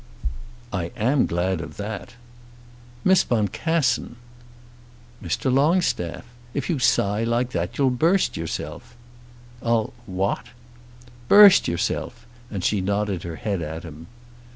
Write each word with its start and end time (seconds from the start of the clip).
"I 0.73 0.85
am 0.97 1.27
glad 1.27 1.61
of 1.61 1.77
that." 1.77 2.15
"Miss 3.03 3.23
Boncassen!" 3.23 4.15
"Mr. 5.23 5.53
Longstaff! 5.53 6.25
If 6.55 6.71
you 6.71 6.79
sigh 6.79 7.23
like 7.23 7.51
that 7.51 7.77
you'll 7.77 7.91
burst 7.91 8.35
yourself." 8.35 8.95
"I'll 9.61 9.93
what?" 10.07 10.47
"Burst 11.27 11.67
yourself!" 11.67 12.25
and 12.49 12.63
she 12.63 12.81
nodded 12.81 13.21
her 13.21 13.35
head 13.35 13.61
at 13.61 13.83
him. 13.83 14.07